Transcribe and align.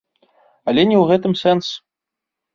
Але 0.73 0.81
не 0.87 0.95
ў 1.01 1.11
гэтым 1.11 1.33
сэнс. 1.43 1.65